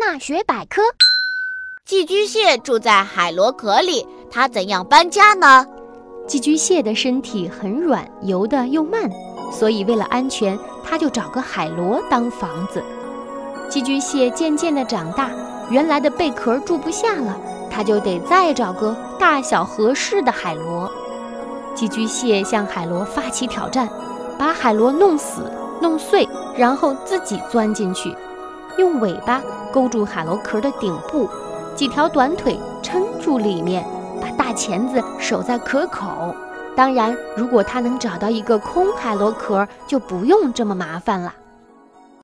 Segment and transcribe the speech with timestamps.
[0.00, 0.80] 大学百科：
[1.84, 5.66] 寄居蟹住在海螺壳里，它怎样搬家呢？
[6.26, 9.10] 寄居蟹的身体很软，游得又慢，
[9.52, 12.82] 所以为了安全，它就找个海螺当房子。
[13.68, 15.30] 寄居蟹渐渐地长大，
[15.68, 17.38] 原来的贝壳住不下了，
[17.70, 20.90] 它就得再找个大小合适的海螺。
[21.74, 23.86] 寄居蟹向海螺发起挑战，
[24.38, 25.42] 把海螺弄死、
[25.82, 26.26] 弄碎，
[26.56, 28.16] 然后自己钻进去，
[28.80, 31.28] 用尾巴勾住海螺壳的顶部，
[31.76, 33.84] 几条短腿撑住里面。
[34.20, 36.34] 把大钳子守在壳口。
[36.76, 41.32] 当然，如果它能找到一个空海螺壳，就不用这么麻烦了。